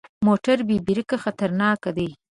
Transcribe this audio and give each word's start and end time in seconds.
موټر 0.27 0.57
بې 0.67 0.77
بریکه 0.87 1.17
خطرناک 1.23 1.81
دی. 1.97 2.09